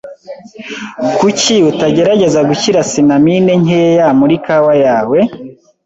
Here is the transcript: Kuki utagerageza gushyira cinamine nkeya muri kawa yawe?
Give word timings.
Kuki 1.15 1.55
utagerageza 1.71 2.39
gushyira 2.49 2.79
cinamine 2.91 3.51
nkeya 3.61 4.07
muri 4.19 4.35
kawa 4.45 4.73
yawe? 4.85 5.19